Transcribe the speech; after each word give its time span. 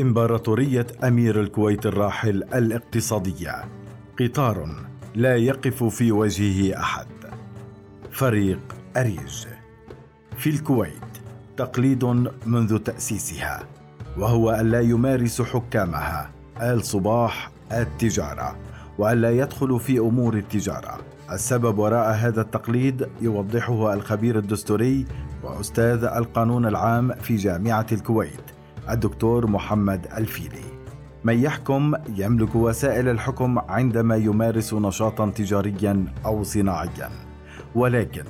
إمبراطورية 0.00 0.86
أمير 1.04 1.40
الكويت 1.40 1.86
الراحل 1.86 2.42
الاقتصادية. 2.54 3.64
قطار 4.20 4.68
لا 5.14 5.36
يقف 5.36 5.84
في 5.84 6.12
وجهه 6.12 6.80
أحد. 6.80 7.06
فريق 8.10 8.60
أريج. 8.96 9.46
في 10.38 10.50
الكويت 10.50 10.92
تقليد 11.56 12.04
منذ 12.46 12.78
تأسيسها 12.78 13.62
وهو 14.18 14.54
ألا 14.54 14.80
يمارس 14.80 15.42
حكامها 15.42 16.30
آل 16.60 16.84
صباح 16.84 17.50
التجارة 17.72 18.56
وألا 18.98 19.30
يدخل 19.30 19.80
في 19.80 19.98
أمور 19.98 20.34
التجارة. 20.34 20.98
السبب 21.32 21.78
وراء 21.78 22.14
هذا 22.14 22.40
التقليد 22.40 23.08
يوضحه 23.20 23.94
الخبير 23.94 24.38
الدستوري 24.38 25.06
وأستاذ 25.42 26.04
القانون 26.04 26.66
العام 26.66 27.12
في 27.14 27.36
جامعة 27.36 27.86
الكويت. 27.92 28.51
الدكتور 28.90 29.46
محمد 29.46 30.06
الفيلي. 30.16 30.72
من 31.24 31.38
يحكم 31.38 31.94
يملك 32.16 32.54
وسائل 32.54 33.08
الحكم 33.08 33.58
عندما 33.58 34.16
يمارس 34.16 34.74
نشاطا 34.74 35.30
تجاريا 35.30 36.04
أو 36.26 36.42
صناعيا. 36.42 37.10
ولكن 37.74 38.24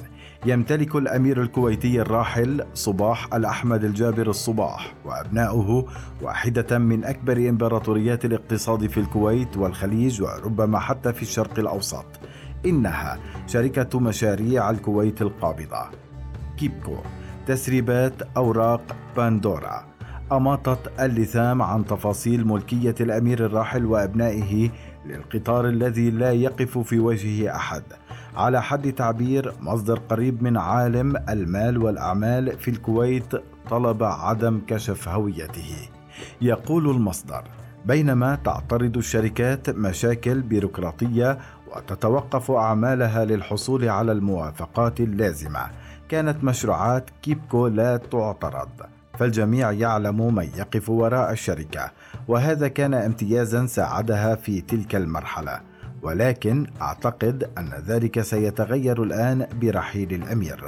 يمتلك 0.47 0.97
الأمير 0.97 1.43
الكويتي 1.43 2.01
الراحل 2.01 2.65
صباح 2.75 3.35
الأحمد 3.35 3.85
الجابر 3.85 4.31
الصباح 4.31 4.95
وأبناؤه 5.05 5.87
واحدة 6.23 6.79
من 6.79 7.05
أكبر 7.05 7.37
إمبراطوريات 7.49 8.25
الاقتصاد 8.25 8.87
في 8.87 9.01
الكويت 9.01 9.57
والخليج 9.57 10.23
وربما 10.23 10.79
حتى 10.79 11.13
في 11.13 11.23
الشرق 11.23 11.59
الأوسط. 11.59 12.07
إنها 12.67 13.19
شركة 13.47 14.01
مشاريع 14.01 14.71
الكويت 14.71 15.23
القابضة. 15.23 15.85
كيبكو 16.59 16.97
تسريبات 17.47 18.15
أوراق 18.37 18.97
باندورا. 19.17 19.92
أماطت 20.37 21.01
اللثام 21.01 21.63
عن 21.63 21.87
تفاصيل 21.87 22.47
ملكية 22.47 22.95
الأمير 23.01 23.47
الراحل 23.47 23.87
وأبنائه 23.87 24.71
للقطار 25.07 25.69
الذي 25.69 26.11
لا 26.11 26.33
يقف 26.33 26.79
في 26.79 26.99
وجهه 26.99 27.57
أحد. 27.57 27.83
على 28.37 28.63
حد 28.63 28.93
تعبير 28.93 29.55
مصدر 29.61 29.99
قريب 29.99 30.43
من 30.43 30.57
عالم 30.57 31.17
المال 31.29 31.79
والأعمال 31.79 32.59
في 32.59 32.71
الكويت 32.71 33.33
طلب 33.71 34.03
عدم 34.03 34.61
كشف 34.67 35.09
هويته. 35.09 35.89
يقول 36.41 36.91
المصدر 36.91 37.43
بينما 37.85 38.35
تعترض 38.35 38.97
الشركات 38.97 39.71
مشاكل 39.71 40.41
بيروقراطية 40.41 41.39
وتتوقف 41.77 42.51
أعمالها 42.51 43.25
للحصول 43.25 43.89
على 43.89 44.13
الموافقات 44.13 45.01
اللازمة. 45.01 45.67
كانت 46.09 46.45
مشروعات 46.45 47.11
كيبكو 47.23 47.67
لا 47.67 47.97
تعترض. 47.97 48.69
فالجميع 49.23 49.73
يعلم 49.73 50.35
من 50.35 50.49
يقف 50.57 50.91
وراء 50.91 51.33
الشركة 51.33 51.91
وهذا 52.29 52.69
كان 52.69 52.95
امتيازا 52.95 53.67
ساعدها 53.67 54.35
في 54.35 54.61
تلك 54.61 54.95
المرحلة. 54.95 55.61
ولكن 56.03 56.67
أعتقد 56.81 57.51
أن 57.59 57.71
ذلك 57.87 58.21
سيتغير 58.21 59.03
الآن 59.03 59.47
برحيل 59.61 60.15
الأمير. 60.15 60.65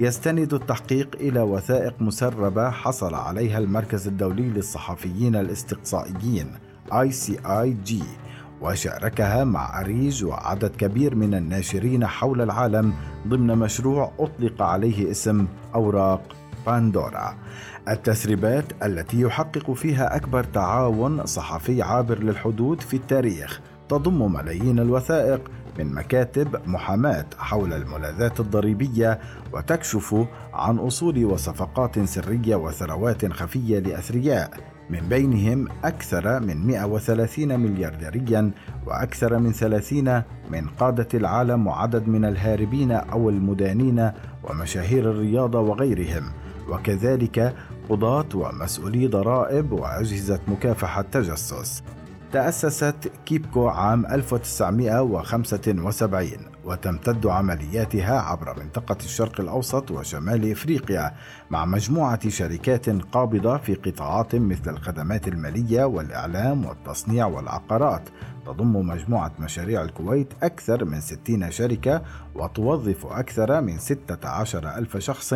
يستند 0.00 0.54
التحقيق 0.54 1.16
إلى 1.20 1.40
وثائق 1.40 2.02
مسربة 2.02 2.70
حصل 2.70 3.14
عليها 3.14 3.58
المركز 3.58 4.08
الدولي 4.08 4.48
للصحفيين 4.48 5.36
الاستقصائيين 5.36 6.46
ICIG 6.92 7.94
وشاركها 8.60 9.44
مع 9.44 9.80
أريج 9.80 10.24
وعدد 10.24 10.76
كبير 10.76 11.14
من 11.14 11.34
الناشرين 11.34 12.06
حول 12.06 12.40
العالم 12.40 12.92
ضمن 13.28 13.58
مشروع 13.58 14.12
أطلق 14.18 14.62
عليه 14.62 15.10
اسم 15.10 15.46
أوراق 15.74 16.45
باندورا. 16.66 17.34
التسريبات 17.88 18.64
التي 18.82 19.20
يحقق 19.20 19.72
فيها 19.72 20.16
أكبر 20.16 20.44
تعاون 20.44 21.26
صحفي 21.26 21.82
عابر 21.82 22.18
للحدود 22.18 22.80
في 22.80 22.96
التاريخ 22.96 23.60
تضم 23.88 24.32
ملايين 24.32 24.78
الوثائق 24.78 25.50
من 25.78 25.94
مكاتب 25.94 26.56
محاماة 26.66 27.26
حول 27.38 27.72
الملاذات 27.72 28.40
الضريبية 28.40 29.18
وتكشف 29.52 30.26
عن 30.54 30.78
أصول 30.78 31.24
وصفقات 31.24 31.98
سرية 31.98 32.56
وثروات 32.56 33.32
خفية 33.32 33.78
لأثرياء. 33.78 34.50
من 34.90 35.00
بينهم 35.08 35.68
أكثر 35.84 36.40
من 36.40 36.66
130 36.66 37.60
مليارديريا 37.60 38.50
وأكثر 38.86 39.38
من 39.38 39.52
30 39.52 40.22
من 40.50 40.66
قادة 40.80 41.08
العالم 41.14 41.66
وعدد 41.66 42.08
من 42.08 42.24
الهاربين 42.24 42.92
أو 42.92 43.30
المدانين 43.30 44.10
ومشاهير 44.44 45.10
الرياضة 45.10 45.60
وغيرهم. 45.60 46.22
وكذلك 46.68 47.54
قضاة 47.88 48.28
ومسؤولي 48.34 49.06
ضرائب 49.06 49.72
وأجهزة 49.72 50.40
مكافحة 50.48 51.02
تجسس. 51.02 51.82
تأسست 52.32 53.12
كيبكو 53.26 53.68
عام 53.68 54.06
1975 54.06 56.55
وتمتد 56.66 57.26
عملياتها 57.26 58.20
عبر 58.20 58.58
منطقة 58.62 58.96
الشرق 59.04 59.40
الأوسط 59.40 59.90
وشمال 59.90 60.52
إفريقيا 60.52 61.14
مع 61.50 61.64
مجموعة 61.64 62.28
شركات 62.28 62.88
قابضة 62.88 63.56
في 63.56 63.74
قطاعات 63.74 64.34
مثل 64.34 64.70
الخدمات 64.70 65.28
المالية 65.28 65.84
والإعلام 65.84 66.66
والتصنيع 66.66 67.26
والعقارات. 67.26 68.08
تضم 68.46 68.86
مجموعة 68.86 69.32
مشاريع 69.38 69.82
الكويت 69.82 70.32
أكثر 70.42 70.84
من 70.84 71.00
60 71.00 71.50
شركة 71.50 72.02
وتوظف 72.34 73.06
أكثر 73.06 73.60
من 73.60 73.78
16 73.78 74.68
ألف 74.78 74.96
شخص 74.96 75.34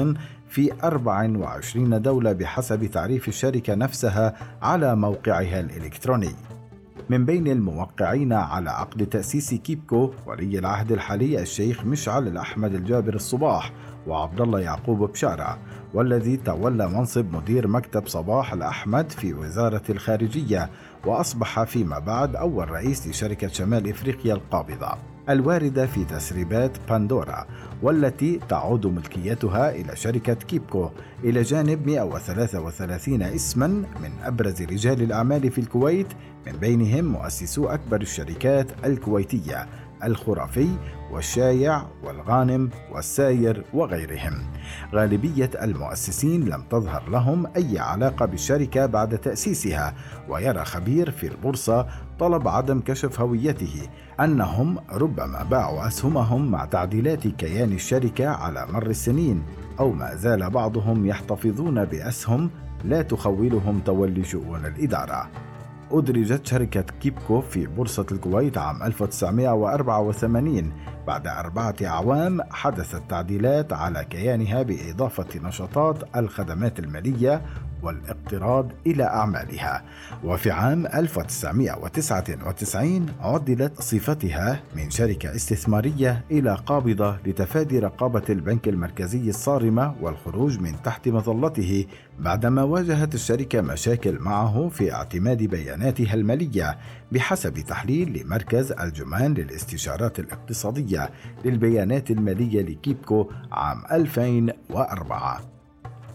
في 0.49 0.73
24 0.85 2.03
دولة 2.03 2.33
بحسب 2.33 2.87
تعريف 2.87 3.29
الشركة 3.29 3.75
نفسها 3.75 4.35
على 4.63 4.97
موقعها 4.97 5.61
الإلكتروني. 5.61 6.60
من 7.09 7.25
بين 7.25 7.49
الموقعين 7.49 8.33
على 8.33 8.71
عقد 8.71 9.07
تأسيس 9.07 9.55
كيبكو 9.55 10.11
ولي 10.27 10.59
العهد 10.59 10.93
الحالي 10.93 11.43
الشيخ 11.43 11.85
مشعل 11.85 12.29
الأحمد 12.29 12.75
الجابر 12.75 13.15
الصباح 13.15 13.73
وعبد 14.07 14.41
الله 14.41 14.61
يعقوب 14.61 15.11
بشارة 15.11 15.59
والذي 15.95 16.37
تولى 16.37 16.89
منصب 16.89 17.37
مدير 17.37 17.69
مكتب 17.69 18.07
صباح 18.07 18.53
الأحمد 18.53 19.11
في 19.11 19.35
وزارة 19.35 19.83
الخارجية 19.91 20.71
وأصبح 21.07 21.63
فيما 21.65 21.99
بعد 21.99 22.37
أول 22.37 22.71
رئيس 22.71 23.09
لشركة 23.09 23.49
شمال 23.49 23.91
إفريقيا 23.91 24.35
القابضة. 24.35 24.95
الواردة 25.31 25.87
في 25.87 26.05
تسريبات 26.05 26.71
باندورا 26.89 27.47
والتي 27.83 28.41
تعود 28.49 28.87
ملكيتها 28.87 29.71
إلى 29.71 29.97
شركة 29.97 30.35
كيبكو 30.35 30.91
إلى 31.25 31.43
جانب 31.43 31.87
133 31.87 33.23
اسما 33.23 33.67
من 33.67 34.11
أبرز 34.25 34.63
رجال 34.63 35.03
الأعمال 35.03 35.51
في 35.51 35.61
الكويت 35.61 36.07
من 36.47 36.53
بينهم 36.53 37.05
مؤسسو 37.05 37.69
أكبر 37.69 38.01
الشركات 38.01 38.67
الكويتية. 38.85 39.67
الخرافي 40.05 40.69
والشايع 41.11 41.83
والغانم 42.05 42.71
والساير 42.93 43.65
وغيرهم. 43.75 44.33
غالبية 44.95 45.51
المؤسسين 45.63 46.49
لم 46.49 46.63
تظهر 46.71 47.11
لهم 47.11 47.47
أي 47.57 47.79
علاقة 47.79 48.27
بالشركة 48.27 48.87
بعد 48.87 49.19
تأسيسها، 49.19 49.95
ويرى 50.29 50.65
خبير 50.65 51.11
في 51.11 51.27
البورصة 51.27 51.87
طلب 52.19 52.49
عدم 52.49 52.81
كشف 52.81 53.21
هويته 53.21 53.89
أنهم 54.21 54.79
ربما 54.93 55.43
باعوا 55.51 55.87
أسهمهم 55.87 56.51
مع 56.51 56.65
تعديلات 56.65 57.29
كيان 57.29 57.73
الشركة 57.73 58.29
على 58.29 58.67
مر 58.73 58.87
السنين، 58.87 59.43
أو 59.81 59.93
ما 59.93 60.15
زال 60.15 60.51
بعضهم 60.51 61.07
يحتفظون 61.07 61.85
بأسهم 61.85 62.51
لا 62.85 63.03
تخولهم 63.03 63.81
تولي 63.81 64.25
شؤون 64.25 64.67
الإدارة. 64.67 65.31
أدرجت 65.93 66.47
شركة 66.47 66.81
كيبكو 66.81 67.41
في 67.41 67.67
بورصة 67.67 68.07
الكويت 68.13 68.59
عام 68.59 68.83
1984 68.83 70.73
بعد 71.07 71.27
أربعة 71.27 71.75
أعوام 71.85 72.41
حدثت 72.51 73.03
تعديلات 73.09 73.73
على 73.73 74.05
كيانها 74.05 74.63
بإضافة 74.63 75.41
نشاطات 75.49 76.17
الخدمات 76.17 76.79
المالية 76.79 77.43
والاقتراض 77.83 78.69
إلى 78.87 79.05
أعمالها. 79.05 79.83
وفي 80.25 80.51
عام 80.51 80.87
1999 80.87 83.07
عدلت 83.21 83.83
صفتها 83.83 84.61
من 84.77 84.91
شركة 84.91 85.35
استثمارية 85.35 86.25
إلى 86.31 86.55
قابضة 86.67 87.17
لتفادي 87.27 87.79
رقابة 87.79 88.23
البنك 88.31 88.69
المركزي 88.69 89.29
الصارمة 89.31 89.95
والخروج 90.01 90.59
من 90.59 90.83
تحت 90.85 91.09
مظلته 91.09 91.87
بعدما 92.19 92.63
واجهت 92.63 93.15
الشركة 93.15 93.61
مشاكل 93.61 94.19
معه 94.19 94.69
في 94.69 94.93
اعتماد 94.93 95.43
بياناتها 95.43 96.15
المالية 96.15 96.79
بحسب 97.13 97.55
تحليل 97.55 98.23
لمركز 98.23 98.73
الجمان 98.73 99.35
للاستشارات 99.35 100.19
الاقتصادية 100.19 101.11
للبيانات 101.45 102.11
المالية 102.11 102.63
لكيبكو 102.63 103.31
عام 103.53 103.83
2004 103.93 105.41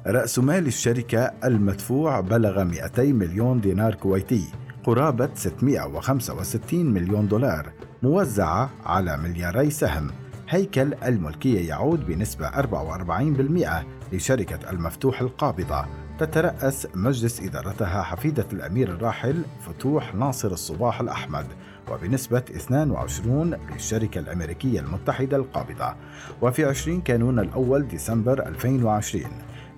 رأس 0.07 0.40
مال 0.40 0.68
الشركة 0.68 1.31
المدفوع 1.44 2.19
بلغ 2.19 2.63
200 2.63 3.04
مليون 3.04 3.62
دينار 3.62 3.96
كويتي 3.96 4.44
قرابة 4.84 5.30
665 5.36 6.86
مليون 6.86 7.28
دولار 7.28 7.72
موزعة 8.04 8.69
على 8.86 9.18
ملياري 9.18 9.69
سهم. 9.69 10.12
هيكل 10.50 10.94
الملكية 10.94 11.69
يعود 11.69 12.06
بنسبة 12.06 12.50
44% 12.50 13.86
لشركة 14.13 14.69
المفتوح 14.69 15.22
القابضة. 15.22 15.86
تترأس 16.19 16.88
مجلس 16.96 17.42
إدارتها 17.42 18.02
حفيدة 18.02 18.48
الأمير 18.54 18.90
الراحل 18.90 19.42
فتوح 19.68 20.16
ناصر 20.16 20.52
الصباح 20.52 21.02
الأحمد. 21.02 21.46
وبنسبة 21.92 22.44
22 22.56 23.58
للشركة 23.74 24.20
الأمريكية 24.20 24.80
المتحدة 24.80 25.38
القابضة 25.38 25.96
وفي 26.42 26.66
20 26.66 27.02
كانون 27.02 27.40
الأول 27.40 27.88
ديسمبر 27.88 28.48
2020 28.48 29.26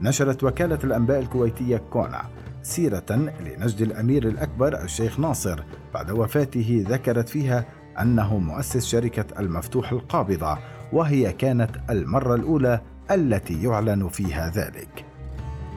نشرت 0.01 0.43
وكالة 0.43 0.79
الأنباء 0.83 1.19
الكويتية 1.19 1.77
كونا 1.77 2.21
سيرة 2.63 3.31
لنجد 3.45 3.81
الأمير 3.81 4.27
الأكبر 4.27 4.83
الشيخ 4.83 5.19
ناصر 5.19 5.63
بعد 5.93 6.11
وفاته 6.11 6.85
ذكرت 6.89 7.29
فيها 7.29 7.65
أنه 8.01 8.37
مؤسس 8.37 8.85
شركة 8.85 9.25
المفتوح 9.39 9.91
القابضة 9.91 10.57
وهي 10.93 11.33
كانت 11.33 11.69
المرة 11.89 12.35
الأولى 12.35 12.81
التي 13.11 13.63
يعلن 13.63 14.07
فيها 14.07 14.49
ذلك. 14.49 15.05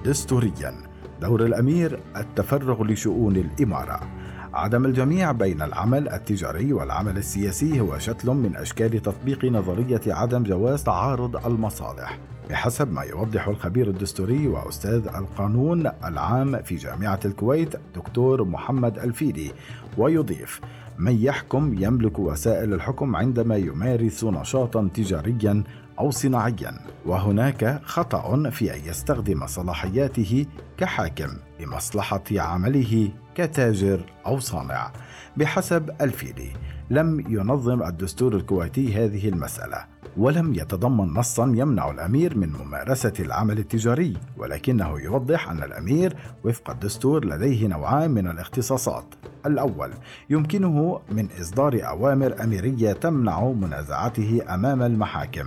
دستوريا 0.05 0.75
دور 1.21 1.47
الأمير 1.47 2.01
التفرغ 2.17 2.85
لشؤون 2.85 3.37
الإمارة 3.37 4.20
عدم 4.55 4.85
الجميع 4.85 5.33
بين 5.33 5.63
العمل 5.63 6.09
التجاري 6.09 6.73
والعمل 6.73 7.17
السياسي 7.17 7.81
هو 7.81 7.99
شكل 7.99 8.31
من 8.31 8.57
أشكال 8.57 9.03
تطبيق 9.03 9.45
نظرية 9.45 10.01
عدم 10.07 10.43
جواز 10.43 10.85
تعارض 10.85 11.47
المصالح 11.47 12.19
بحسب 12.51 12.93
ما 12.93 13.03
يوضح 13.03 13.49
الخبير 13.49 13.89
الدستوري 13.89 14.49
وأستاذ 14.49 15.07
القانون 15.07 15.87
العام 16.05 16.63
في 16.63 16.77
جامعة 16.77 17.21
الكويت 17.25 17.77
دكتور 17.95 18.45
محمد 18.45 18.99
الفيدي 18.99 19.53
ويضيف 19.99 20.61
من 20.99 21.23
يحكم 21.23 21.75
يملك 21.79 22.19
وسائل 22.19 22.75
الحكم 22.75 23.17
عندما 23.17 23.57
يمارس 23.57 24.25
نشاطا 24.25 24.89
تجاريا 24.95 25.63
أو 26.01 26.11
صناعيا 26.11 26.75
وهناك 27.07 27.81
خطأ 27.85 28.51
في 28.51 28.75
أن 28.75 28.81
يستخدم 28.85 29.47
صلاحياته 29.47 30.47
كحاكم 30.77 31.29
لمصلحة 31.61 32.25
عمله 32.31 33.09
كتاجر 33.35 34.01
أو 34.27 34.39
صانع. 34.39 34.93
بحسب 35.37 35.91
الفيلي 36.01 36.53
لم 36.91 37.21
ينظم 37.29 37.83
الدستور 37.83 38.37
الكويتي 38.37 38.95
هذه 38.95 39.29
المسألة 39.29 39.85
ولم 40.17 40.55
يتضمن 40.55 41.15
نصا 41.15 41.53
يمنع 41.57 41.91
الأمير 41.91 42.37
من 42.39 42.53
ممارسة 42.53 43.13
العمل 43.21 43.59
التجاري 43.59 44.17
ولكنه 44.37 45.01
يوضح 45.01 45.51
أن 45.51 45.63
الأمير 45.63 46.17
وفق 46.45 46.71
الدستور 46.71 47.25
لديه 47.25 47.67
نوعان 47.67 48.11
من 48.11 48.27
الاختصاصات. 48.27 49.15
الأول 49.47 49.91
يمكنه 50.31 51.01
من 51.11 51.29
إصدار 51.41 51.89
أوامر 51.89 52.43
أميرية 52.43 52.93
تمنع 52.93 53.45
منازعته 53.45 54.41
أمام 54.55 54.83
المحاكم. 54.83 55.47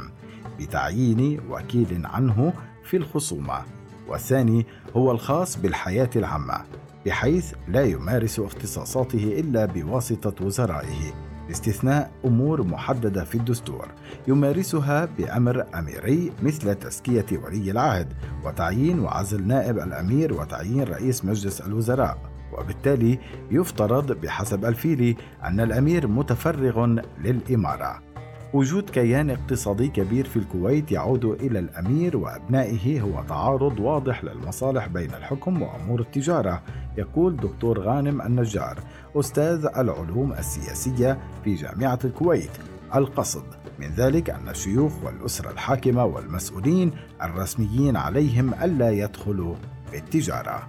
بتعيين 0.59 1.39
وكيل 1.49 2.05
عنه 2.05 2.53
في 2.83 2.97
الخصومة. 2.97 3.61
والثاني 4.07 4.65
هو 4.95 5.11
الخاص 5.11 5.57
بالحياة 5.57 6.09
العامة 6.15 6.61
بحيث 7.05 7.53
لا 7.67 7.83
يمارس 7.83 8.39
اختصاصاته 8.39 9.39
إلا 9.39 9.65
بواسطة 9.65 10.45
وزرائه. 10.45 11.13
باستثناء 11.47 12.11
أمور 12.25 12.63
محددة 12.63 13.23
في 13.23 13.35
الدستور 13.35 13.87
يمارسها 14.27 15.05
بأمر 15.17 15.65
أميري 15.75 16.31
مثل 16.43 16.75
تزكية 16.75 17.25
ولي 17.43 17.71
العهد 17.71 18.13
وتعيين 18.45 18.99
وعزل 18.99 19.47
نائب 19.47 19.77
الأمير 19.77 20.33
وتعيين 20.33 20.83
رئيس 20.83 21.25
مجلس 21.25 21.61
الوزراء. 21.61 22.17
وبالتالي 22.57 23.19
يفترض 23.51 24.11
بحسب 24.11 24.65
الفيلي 24.65 25.15
أن 25.43 25.59
الأمير 25.59 26.07
متفرغ 26.07 26.85
للإمارة. 27.23 28.12
وجود 28.53 28.89
كيان 28.89 29.29
اقتصادي 29.29 29.87
كبير 29.87 30.25
في 30.25 30.37
الكويت 30.37 30.91
يعود 30.91 31.25
إلى 31.25 31.59
الأمير 31.59 32.17
وأبنائه 32.17 33.01
هو 33.01 33.23
تعارض 33.23 33.79
واضح 33.79 34.23
للمصالح 34.23 34.87
بين 34.87 35.09
الحكم 35.13 35.61
وأمور 35.61 35.99
التجارة. 35.99 36.61
يقول 36.97 37.35
دكتور 37.35 37.79
غانم 37.79 38.21
النجار 38.21 38.79
أستاذ 39.15 39.65
العلوم 39.77 40.33
السياسية 40.33 41.17
في 41.43 41.55
جامعة 41.55 41.99
الكويت. 42.05 42.51
القصد 42.95 43.43
من 43.79 43.87
ذلك 43.87 44.29
أن 44.29 44.49
الشيوخ 44.49 45.03
والأسرة 45.03 45.51
الحاكمة 45.51 46.05
والمسؤولين 46.05 46.91
الرسميين 47.21 47.97
عليهم 47.97 48.53
ألا 48.53 48.91
يدخلوا 48.91 49.55
بالتجاره 49.91 50.67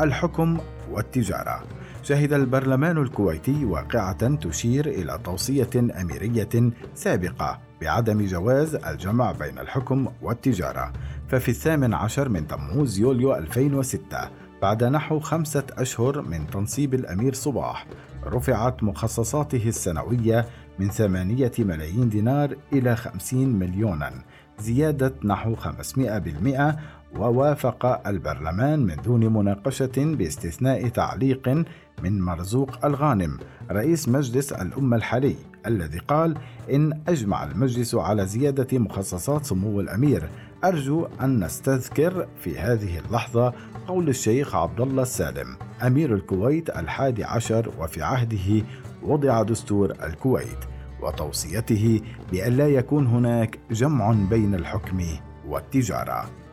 الحكم 0.00 0.58
والتجارة. 0.90 1.62
شهد 2.04 2.32
البرلمان 2.32 2.98
الكويتي 2.98 3.64
واقعة 3.64 4.34
تشير 4.34 4.86
إلى 4.86 5.18
توصية 5.24 5.70
أميرية 6.00 6.72
سابقة 6.94 7.60
بعدم 7.80 8.26
جواز 8.26 8.74
الجمع 8.74 9.32
بين 9.32 9.58
الحكم 9.58 10.08
والتجارة. 10.22 10.92
ففي 11.28 11.48
الثامن 11.48 11.94
عشر 11.94 12.28
من 12.28 12.46
تموز 12.46 12.98
يوليو 12.98 13.34
2006 13.34 14.30
بعد 14.62 14.84
نحو 14.84 15.20
خمسة 15.20 15.64
أشهر 15.78 16.22
من 16.22 16.46
تنصيب 16.46 16.94
الأمير 16.94 17.34
صباح 17.34 17.86
رفعت 18.26 18.82
مخصصاته 18.82 19.68
السنوية 19.68 20.46
من 20.78 20.90
ثمانية 20.90 21.52
ملايين 21.58 22.08
دينار 22.08 22.56
إلى 22.72 22.96
خمسين 22.96 23.58
مليونا 23.58 24.12
زيادة 24.58 25.14
نحو 25.24 25.56
500% 25.56 26.74
ووافق 27.18 28.08
البرلمان 28.08 28.80
من 28.80 28.96
دون 29.04 29.32
مناقشة 29.32 29.92
باستثناء 29.96 30.88
تعليق 30.88 31.64
من 32.02 32.20
مرزوق 32.20 32.84
الغانم 32.84 33.38
رئيس 33.70 34.08
مجلس 34.08 34.52
الأمة 34.52 34.96
الحالي 34.96 35.36
الذي 35.66 35.98
قال 35.98 36.34
إن 36.70 37.00
أجمع 37.08 37.44
المجلس 37.44 37.94
على 37.94 38.26
زيادة 38.26 38.78
مخصصات 38.78 39.44
سمو 39.44 39.80
الأمير. 39.80 40.28
أرجو 40.64 41.06
أن 41.20 41.44
نستذكر 41.44 42.28
في 42.40 42.58
هذه 42.58 42.98
اللحظة 42.98 43.52
قول 43.88 44.08
الشيخ 44.08 44.54
عبد 44.54 44.80
الله 44.80 45.02
السالم 45.02 45.56
أمير 45.82 46.14
الكويت 46.14 46.70
الحادي 46.70 47.24
عشر 47.24 47.72
وفي 47.78 48.02
عهده 48.02 48.66
وضع 49.02 49.42
دستور 49.42 49.90
الكويت 49.90 50.58
وتوصيته 51.02 52.00
بألا 52.32 52.68
يكون 52.68 53.06
هناك 53.06 53.58
جمع 53.70 54.12
بين 54.30 54.54
الحكم 54.54 55.06
والتجارة. 55.48 56.43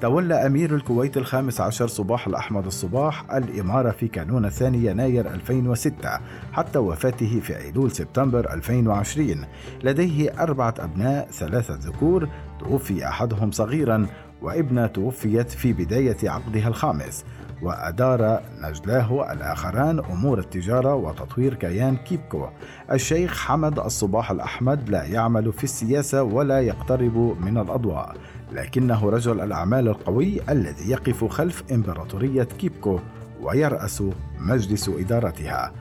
تولى 0.00 0.46
أمير 0.46 0.74
الكويت 0.74 1.16
الخامس 1.16 1.60
عشر 1.60 1.86
صباح 1.86 2.26
الأحمد 2.26 2.66
الصباح 2.66 3.32
الإمارة 3.32 3.90
في 3.90 4.08
كانون 4.08 4.44
الثاني 4.44 4.86
يناير 4.86 5.34
2006 5.34 6.20
حتى 6.52 6.78
وفاته 6.78 7.40
في 7.40 7.56
أيلول 7.58 7.90
سبتمبر 7.90 8.52
2020 8.52 9.44
لديه 9.84 10.42
أربعة 10.42 10.74
أبناء 10.78 11.28
ثلاثة 11.30 11.74
ذكور 11.74 12.28
توفي 12.60 13.08
أحدهم 13.08 13.50
صغيرا 13.50 14.06
وابنة 14.42 14.86
توفيت 14.86 15.50
في 15.50 15.72
بداية 15.72 16.30
عقدها 16.30 16.68
الخامس. 16.68 17.24
وأدار 17.62 18.40
نجلاه 18.60 19.32
الآخران 19.32 19.98
أمور 19.98 20.38
التجارة 20.38 20.94
وتطوير 20.94 21.54
كيان 21.54 21.96
كيبكو. 21.96 22.46
الشيخ 22.92 23.38
حمد 23.38 23.78
الصباح 23.78 24.30
الأحمد 24.30 24.88
لا 24.88 25.04
يعمل 25.04 25.52
في 25.52 25.64
السياسة 25.64 26.22
ولا 26.22 26.60
يقترب 26.60 27.36
من 27.40 27.58
الأضواء. 27.58 28.16
لكنه 28.52 29.10
رجل 29.10 29.40
الأعمال 29.40 29.88
القوي 29.88 30.40
الذي 30.48 30.90
يقف 30.90 31.24
خلف 31.24 31.62
إمبراطورية 31.72 32.42
كيبكو 32.42 33.00
ويرأس 33.42 34.02
مجلس 34.38 34.88
إدارتها. 34.88 35.72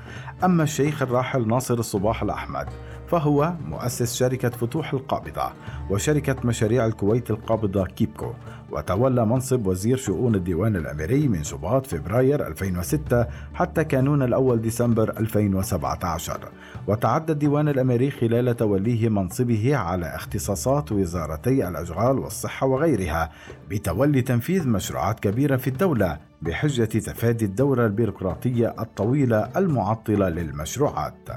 أما 0.43 0.63
الشيخ 0.63 1.01
الراحل 1.01 1.47
ناصر 1.47 1.73
الصباح 1.73 2.23
الأحمد 2.23 2.67
فهو 3.07 3.53
مؤسس 3.65 4.15
شركة 4.15 4.49
فتوح 4.49 4.93
القابضة 4.93 5.51
وشركة 5.89 6.35
مشاريع 6.43 6.85
الكويت 6.85 7.29
القابضة 7.29 7.85
كيبكو 7.85 8.33
وتولى 8.71 9.25
منصب 9.25 9.67
وزير 9.67 9.97
شؤون 9.97 10.35
الديوان 10.35 10.75
الأميري 10.75 11.27
من 11.27 11.43
شباط 11.43 11.85
فبراير 11.85 12.47
2006 12.47 13.27
حتى 13.53 13.83
كانون 13.83 14.21
الأول 14.21 14.61
ديسمبر 14.61 15.09
2017 15.19 16.39
وتعدى 16.87 17.31
الديوان 17.31 17.69
الأميري 17.69 18.11
خلال 18.11 18.57
توليه 18.57 19.09
منصبه 19.09 19.75
على 19.75 20.15
اختصاصات 20.15 20.91
وزارتي 20.91 21.67
الأشغال 21.67 22.19
والصحة 22.19 22.67
وغيرها 22.67 23.31
بتولي 23.69 24.21
تنفيذ 24.21 24.67
مشروعات 24.67 25.19
كبيرة 25.19 25.55
في 25.57 25.67
الدولة 25.67 26.17
بحجة 26.41 26.85
تفادي 26.85 27.45
الدورة 27.45 27.85
البيروقراطية 27.85 28.75
الطويلة 28.79 29.49
المعطلة 29.57 30.29
للمشروعات. 30.29 31.29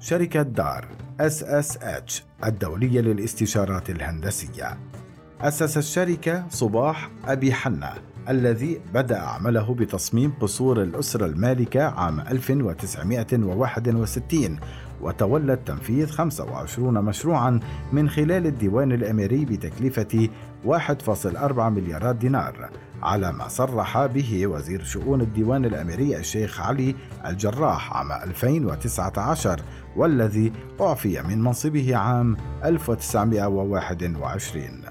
شركة 0.00 0.42
دار 0.42 0.88
SSH 1.22 2.22
الدولية 2.44 3.00
للاستشارات 3.00 3.90
الهندسية. 3.90 4.78
أسس 5.44 5.78
الشركة 5.78 6.44
صباح 6.50 7.10
أبي 7.24 7.52
حنا 7.52 7.94
الذي 8.28 8.80
بدأ 8.94 9.18
عمله 9.18 9.74
بتصميم 9.74 10.32
قصور 10.40 10.82
الأسرة 10.82 11.26
المالكة 11.26 11.82
عام 11.82 12.20
1961 12.20 14.58
وتولى 15.00 15.56
تنفيذ 15.56 16.10
25 16.10 17.04
مشروعا 17.04 17.60
من 17.92 18.10
خلال 18.10 18.46
الديوان 18.46 18.92
الأميري 18.92 19.44
بتكلفة 19.44 20.28
1.4 20.66 21.58
مليارات 21.58 22.16
دينار 22.16 22.70
على 23.02 23.32
ما 23.32 23.48
صرح 23.48 24.06
به 24.06 24.46
وزير 24.46 24.84
شؤون 24.84 25.20
الديوان 25.20 25.64
الأميري 25.64 26.16
الشيخ 26.16 26.60
علي 26.60 26.94
الجراح 27.26 27.96
عام 27.96 28.12
2019 28.12 29.60
والذي 29.96 30.52
أعفي 30.80 31.22
من 31.22 31.42
منصبه 31.42 31.96
عام 31.96 32.36
1921 32.64 34.83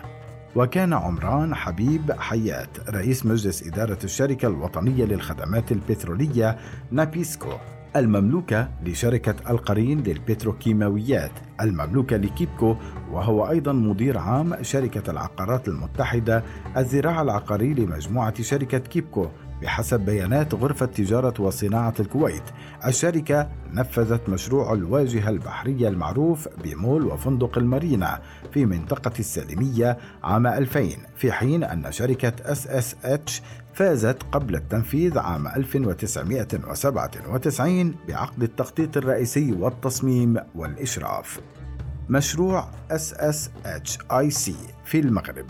وكان 0.56 0.94
عمران 0.94 1.56
حبيب 1.56 2.12
حيات 2.12 2.90
رئيس 2.90 3.26
مجلس 3.26 3.68
إدارة 3.68 3.98
الشركة 4.04 4.48
الوطنية 4.48 5.06
للخدمات 5.06 5.72
البترولية 5.72 6.58
نابيسكو 6.92 7.50
المملوكة 7.96 8.70
لشركة 8.84 9.36
القرين 9.50 10.04
للبتروكيماويات 10.04 11.32
المملوكة 11.62 12.18
لكيبكو 12.18 12.76
وهو 13.12 13.50
أيضا 13.50 13.74
مدير 13.74 14.18
عام 14.18 14.64
شركة 14.64 15.12
العقارات 15.12 15.68
المتحدة 15.68 16.44
الذراع 16.78 17.22
العقاري 17.22 17.74
لمجموعة 17.74 18.42
شركة 18.42 18.78
كيبكو. 18.78 19.28
بحسب 19.64 20.00
بيانات 20.00 20.54
غرفة 20.54 20.86
تجارة 20.86 21.42
وصناعة 21.42 21.94
الكويت 22.00 22.44
الشركة 22.86 23.50
نفذت 23.74 24.30
مشروع 24.30 24.74
الواجهة 24.74 25.30
البحرية 25.30 25.88
المعروف 25.88 26.48
بمول 26.64 27.06
وفندق 27.06 27.58
المارينا 27.58 28.20
في 28.54 28.66
منطقة 28.66 29.12
السالمية 29.20 29.98
عام 30.24 30.48
2000 30.48 30.90
في 31.16 31.32
حين 31.32 31.64
أن 31.64 31.92
شركة 31.92 32.34
إس 32.52 32.68
إس 32.68 32.96
إتش 33.04 33.42
فازت 33.74 34.24
قبل 34.32 34.56
التنفيذ 34.56 35.20
عام 35.20 35.48
1997 35.48 37.96
بعقد 38.08 38.44
التخطيط 38.44 38.98
الرئيسي 38.98 39.52
والتصميم 39.52 40.38
والإشراف. 40.56 41.40
مشروع 42.10 42.68
SSHIC 42.92 44.52
في 44.86 45.00
المغرب 45.00 45.46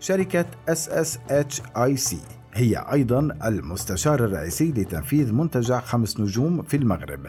شركة 0.00 0.44
SSHIC 0.70 2.16
هي 2.56 2.76
أيضا 2.92 3.28
المستشار 3.44 4.24
الرئيسي 4.24 4.72
لتنفيذ 4.72 5.32
منتجع 5.32 5.80
خمس 5.80 6.20
نجوم 6.20 6.62
في 6.62 6.76
المغرب 6.76 7.20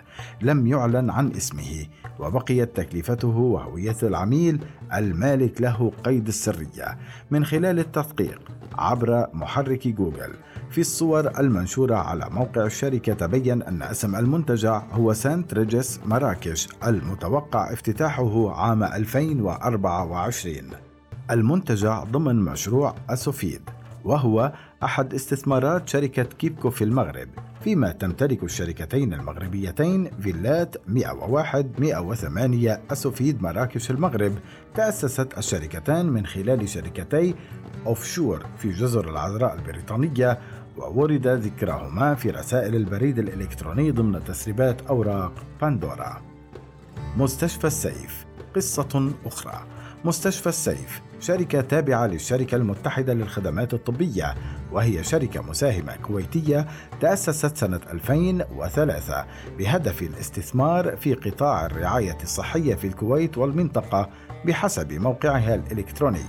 لم 0.42 0.68
يعلن 0.68 1.10
عن 1.10 1.32
اسمه 1.32 1.86
وبقيت 2.20 2.76
تكلفته 2.78 3.28
وهوية 3.28 3.96
العميل 4.04 4.60
المالك 4.94 5.62
له 5.62 5.92
قيد 6.04 6.28
السرية 6.28 6.98
من 7.32 7.46
خلال 7.46 7.80
التدقيق 7.80 8.42
عبر 8.78 9.28
محرك 9.34 9.88
جوجل. 9.88 10.34
في 10.70 10.82
الصور 10.82 11.40
المنشورة 11.40 11.96
على 11.96 12.30
موقع 12.32 12.66
الشركة 12.66 13.14
تبين 13.14 13.64
أن 13.64 13.82
اسم 13.82 14.16
المنتجع 14.16 14.84
هو 14.92 15.14
سانت 15.14 15.54
ريجس 15.54 16.00
مراكش 16.06 16.68
المتوقع 16.88 17.74
افتتاحه 17.74 18.52
عام 18.62 18.84
2024 18.84 20.56
المنتجع 21.32 22.04
ضمن 22.04 22.36
مشروع 22.36 22.96
أسوفيد 23.10 23.62
وهو 24.06 24.52
أحد 24.86 25.14
استثمارات 25.14 25.90
شركة 25.90 26.24
كيبكو 26.24 26.70
في 26.70 26.84
المغرب 26.84 27.28
فيما 27.64 27.92
تمتلك 27.92 28.44
الشركتين 28.44 29.14
المغربيتين 29.14 30.12
فيلات 30.22 30.76
101 30.88 31.80
108 31.80 32.82
أسوفيد 32.92 33.42
مراكش 33.42 33.92
المغرب. 33.92 34.34
تأسست 34.76 35.38
الشركتان 35.38 36.06
من 36.06 36.26
خلال 36.26 36.70
شركتي 36.70 37.36
offshore 37.86 38.46
في 38.58 38.70
جزر 38.70 39.10
العذراء 39.10 39.54
البريطانية 39.56 40.40
وورد 40.78 41.28
ذكرهما 41.28 42.16
في 42.16 42.30
رسائل 42.30 42.76
البريد 42.76 43.20
الإلكتروني 43.20 43.92
ضمن 43.92 44.24
تسريبات 44.24 44.82
أوراق 44.82 45.34
باندورا. 45.62 46.22
مستشفى 47.18 47.68
السيف 47.68 48.26
قصة 48.56 49.12
أخرى. 49.26 49.66
مستشفى 50.06 50.50
السيف 50.50 51.02
شركة 51.26 51.62
تابعة 51.62 52.08
للشركة 52.08 52.56
المتحدة 52.56 53.14
للخدمات 53.14 53.74
الطبية 53.74 54.36
وهي 54.72 55.04
شركة 55.04 55.42
مساهمة 55.42 55.96
كويتية 55.96 56.68
تأسست 57.02 57.58
سنة 57.58 57.80
2003 57.94 59.26
بهدف 59.58 60.02
الاستثمار 60.02 60.98
في 60.98 61.14
قطاع 61.14 61.66
الرعاية 61.66 62.18
الصحية 62.24 62.76
في 62.76 62.88
الكويت 62.88 63.38
والمنطقة 63.38 64.10
بحسب 64.46 64.94
موقعها 64.94 65.56
الإلكتروني. 65.56 66.26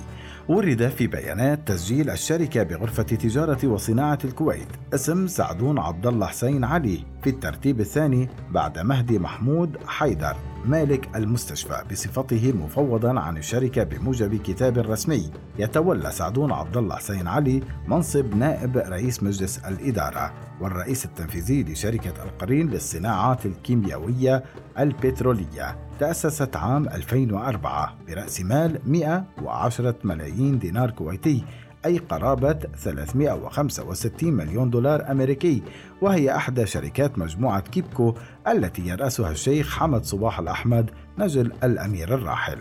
ورد 0.48 0.88
في 0.88 1.06
بيانات 1.06 1.68
تسجيل 1.68 2.10
الشركة 2.10 2.62
بغرفة 2.62 3.02
تجارة 3.02 3.66
وصناعة 3.66 4.18
الكويت 4.24 4.68
اسم 4.94 5.26
سعدون 5.26 5.78
عبد 5.78 6.06
الله 6.06 6.26
حسين 6.26 6.64
علي 6.64 7.04
في 7.22 7.30
الترتيب 7.30 7.80
الثاني 7.80 8.28
بعد 8.50 8.78
مهدي 8.78 9.18
محمود 9.18 9.76
حيدر. 9.86 10.55
مالك 10.66 11.16
المستشفى 11.16 11.82
بصفته 11.90 12.52
مفوضا 12.52 13.20
عن 13.20 13.36
الشركة 13.36 13.82
بموجب 13.82 14.36
كتاب 14.42 14.78
رسمي 14.78 15.30
يتولى 15.58 16.10
سعدون 16.10 16.52
عبد 16.52 16.76
الله 16.76 16.96
حسين 16.96 17.26
علي 17.26 17.62
منصب 17.88 18.34
نائب 18.34 18.76
رئيس 18.76 19.22
مجلس 19.22 19.58
الإدارة 19.58 20.32
والرئيس 20.60 21.04
التنفيذي 21.04 21.62
لشركة 21.64 22.22
القرين 22.24 22.68
للصناعات 22.70 23.46
الكيميائية 23.46 24.44
البترولية 24.78 25.76
تأسست 26.00 26.56
عام 26.56 26.88
2004 26.88 27.96
برأس 28.08 28.40
مال 28.40 28.80
110 28.86 29.94
ملايين 30.04 30.58
دينار 30.58 30.90
كويتي 30.90 31.44
أي 31.86 31.98
قرابة 31.98 32.52
365 32.52 34.32
مليون 34.32 34.70
دولار 34.70 35.10
أمريكي 35.10 35.62
وهي 36.00 36.36
أحدى 36.36 36.66
شركات 36.66 37.18
مجموعة 37.18 37.60
كيبكو 37.60 38.14
التي 38.48 38.88
يرأسها 38.88 39.30
الشيخ 39.30 39.78
حمد 39.78 40.04
صباح 40.04 40.38
الأحمد 40.38 40.90
نجل 41.18 41.52
الأمير 41.64 42.14
الراحل. 42.14 42.58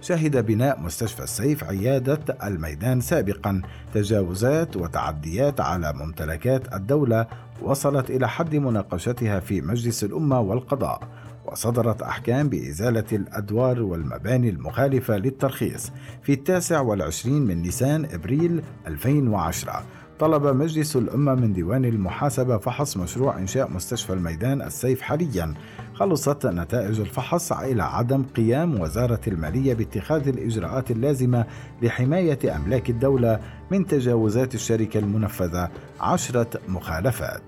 شهد 0.00 0.46
بناء 0.46 0.80
مستشفى 0.80 1.22
السيف 1.22 1.64
عيادة 1.64 2.20
الميدان 2.44 3.00
سابقا 3.00 3.62
تجاوزات 3.94 4.76
وتعديات 4.76 5.60
على 5.60 5.92
ممتلكات 5.92 6.74
الدولة 6.74 7.26
وصلت 7.62 8.10
إلى 8.10 8.28
حد 8.28 8.54
مناقشتها 8.54 9.40
في 9.40 9.60
مجلس 9.60 10.04
الأمة 10.04 10.40
والقضاء. 10.40 11.08
وصدرت 11.46 12.02
أحكام 12.02 12.48
بإزالة 12.48 13.04
الأدوار 13.12 13.82
والمباني 13.82 14.48
المخالفة 14.48 15.16
للترخيص 15.16 15.90
في 16.22 16.32
التاسع 16.32 16.80
والعشرين 16.80 17.42
من 17.42 17.62
نيسان 17.62 18.04
إبريل 18.04 18.62
2010 18.86 19.82
طلب 20.18 20.46
مجلس 20.46 20.96
الأمة 20.96 21.34
من 21.34 21.52
ديوان 21.52 21.84
المحاسبة 21.84 22.58
فحص 22.58 22.96
مشروع 22.96 23.38
إنشاء 23.38 23.70
مستشفى 23.70 24.12
الميدان 24.12 24.62
السيف 24.62 25.00
حاليا. 25.00 25.54
خلصت 25.94 26.46
نتائج 26.46 27.00
الفحص 27.00 27.52
إلى 27.52 27.82
عدم 27.82 28.22
قيام 28.22 28.80
وزارة 28.80 29.20
المالية 29.26 29.74
باتخاذ 29.74 30.28
الإجراءات 30.28 30.90
اللازمة 30.90 31.46
لحماية 31.82 32.56
أملاك 32.56 32.90
الدولة 32.90 33.40
من 33.70 33.86
تجاوزات 33.86 34.54
الشركة 34.54 34.98
المنفذة 34.98 35.70
عشرة 36.00 36.60
مخالفات. 36.68 37.42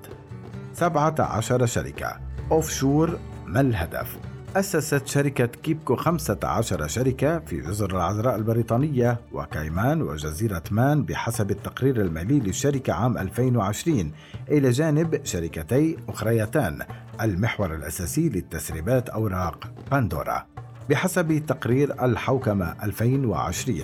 17 0.72 1.66
شركة 1.66 2.16
أوفشور 2.50 3.18
ما 3.48 3.60
الهدف؟ 3.60 4.18
أسست 4.56 5.06
شركة 5.06 5.46
كيبكو 5.46 5.96
15 5.96 6.86
شركة 6.86 7.38
في 7.38 7.60
جزر 7.60 7.90
العذراء 7.90 8.36
البريطانية 8.36 9.20
وكايمان 9.32 10.02
وجزيرة 10.02 10.62
مان 10.70 11.02
بحسب 11.02 11.50
التقرير 11.50 12.00
المالي 12.00 12.40
للشركة 12.40 12.92
عام 12.92 13.18
2020 13.18 14.12
إلى 14.48 14.70
جانب 14.70 15.20
شركتي 15.24 15.96
أخريتان 16.08 16.78
المحور 17.20 17.74
الأساسي 17.74 18.28
للتسريبات 18.28 19.08
أوراق 19.08 19.70
باندورا 19.90 20.46
بحسب 20.90 21.42
تقرير 21.46 22.04
الحوكمة 22.04 22.74
2020 22.82 23.80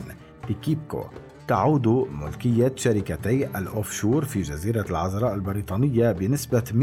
لكيبكو 0.51 1.05
تعود 1.49 1.89
ملكية 1.89 2.73
شركتي 2.77 3.47
الأوفشور 3.59 4.25
في 4.25 4.43
جزيرة 4.43 4.85
العذراء 4.91 5.35
البريطانية 5.35 6.13
بنسبة 6.13 6.65
100% 6.65 6.75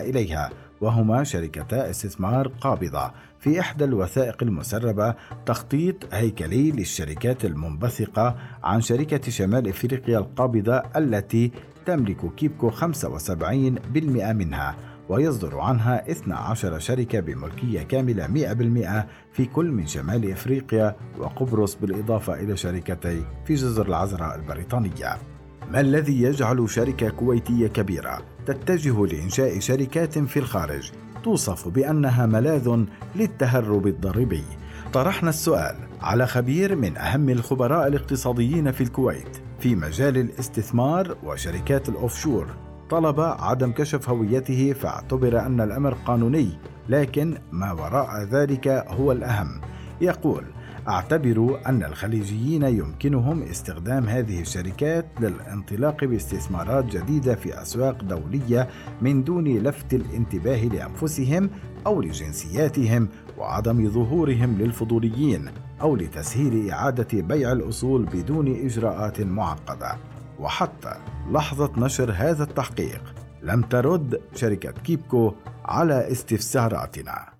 إليها 0.00 0.50
وهما 0.82 1.24
شركتا 1.24 1.90
استثمار 1.90 2.48
قابضة 2.48 3.10
في 3.38 3.60
إحدى 3.60 3.84
الوثائق 3.84 4.42
المسربة 4.42 5.14
تخطيط 5.46 6.14
هيكلي 6.14 6.70
للشركات 6.70 7.44
المنبثقة 7.44 8.36
عن 8.64 8.80
شركة 8.80 9.30
شمال 9.30 9.68
إفريقيا 9.68 10.18
القابضة 10.18 10.82
التي 10.96 11.52
تملك 11.86 12.34
كيبكو 12.34 12.70
75% 12.70 12.76
منها 14.32 14.76
ويصدر 15.08 15.58
عنها 15.58 16.10
12 16.10 16.78
شركة 16.78 17.20
بملكية 17.20 17.82
كاملة 17.82 18.26
100% 18.26 19.06
في 19.32 19.44
كل 19.44 19.66
من 19.66 19.86
شمال 19.86 20.30
إفريقيا 20.30 20.96
وقبرص 21.18 21.74
بالإضافة 21.74 22.34
إلى 22.34 22.56
شركتي 22.56 23.24
في 23.44 23.54
جزر 23.54 23.88
العذراء 23.88 24.36
البريطانية. 24.36 25.31
ما 25.72 25.80
الذي 25.80 26.22
يجعل 26.22 26.70
شركة 26.70 27.08
كويتية 27.08 27.66
كبيرة 27.66 28.22
تتجه 28.46 29.06
لإنشاء 29.06 29.58
شركات 29.58 30.18
في 30.18 30.38
الخارج 30.38 30.92
توصف 31.24 31.68
بأنها 31.68 32.26
ملاذ 32.26 32.84
للتهرب 33.16 33.86
الضريبي؟ 33.86 34.44
طرحنا 34.92 35.28
السؤال 35.28 35.76
على 36.02 36.26
خبير 36.26 36.76
من 36.76 36.96
أهم 36.96 37.28
الخبراء 37.28 37.88
الاقتصاديين 37.88 38.72
في 38.72 38.80
الكويت 38.80 39.38
في 39.60 39.74
مجال 39.74 40.18
الاستثمار 40.18 41.16
وشركات 41.24 41.88
الأوفشور 41.88 42.46
طلب 42.90 43.20
عدم 43.20 43.72
كشف 43.72 44.08
هويته 44.08 44.72
فاعتبر 44.72 45.40
أن 45.46 45.60
الأمر 45.60 45.94
قانوني 45.94 46.48
لكن 46.88 47.38
ما 47.52 47.72
وراء 47.72 48.22
ذلك 48.22 48.68
هو 48.68 49.12
الأهم 49.12 49.60
يقول 50.00 50.44
أعتبر 50.88 51.60
أن 51.66 51.82
الخليجيين 51.82 52.62
يمكنهم 52.62 53.42
استخدام 53.42 54.08
هذه 54.08 54.40
الشركات 54.40 55.06
للانطلاق 55.20 56.04
باستثمارات 56.04 56.84
جديدة 56.84 57.34
في 57.34 57.62
أسواق 57.62 58.02
دولية 58.04 58.68
من 59.02 59.24
دون 59.24 59.48
لفت 59.48 59.94
الانتباه 59.94 60.64
لأنفسهم 60.64 61.50
أو 61.86 62.02
لجنسياتهم 62.02 63.08
وعدم 63.38 63.90
ظهورهم 63.90 64.58
للفضوليين 64.58 65.50
أو 65.80 65.96
لتسهيل 65.96 66.70
إعادة 66.70 67.20
بيع 67.20 67.52
الأصول 67.52 68.04
بدون 68.04 68.64
إجراءات 68.64 69.20
معقدة. 69.20 69.96
وحتى 70.40 70.94
لحظة 71.30 71.72
نشر 71.76 72.12
هذا 72.16 72.42
التحقيق 72.42 73.14
لم 73.42 73.62
ترد 73.62 74.20
شركة 74.34 74.70
كيبكو 74.70 75.34
على 75.64 76.12
استفساراتنا. 76.12 77.31